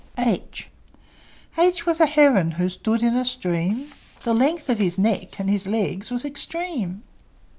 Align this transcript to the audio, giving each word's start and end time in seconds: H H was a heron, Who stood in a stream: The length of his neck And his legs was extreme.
H 0.17 0.67
H 1.59 1.85
was 1.85 1.99
a 1.99 2.07
heron, 2.07 2.53
Who 2.53 2.69
stood 2.69 3.03
in 3.03 3.15
a 3.15 3.23
stream: 3.23 3.91
The 4.23 4.33
length 4.33 4.67
of 4.67 4.79
his 4.79 4.97
neck 4.97 5.39
And 5.39 5.47
his 5.47 5.67
legs 5.67 6.09
was 6.09 6.25
extreme. 6.25 7.03